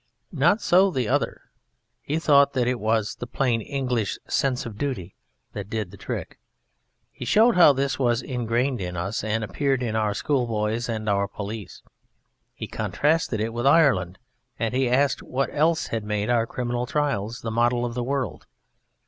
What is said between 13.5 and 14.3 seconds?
with Ireland,